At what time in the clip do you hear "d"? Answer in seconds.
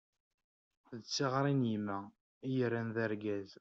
0.99-1.01, 2.95-2.97